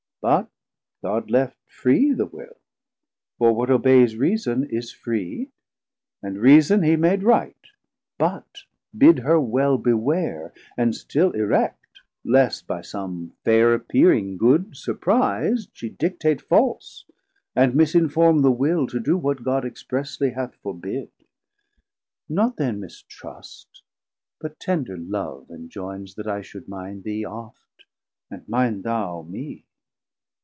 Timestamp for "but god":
1.01-1.31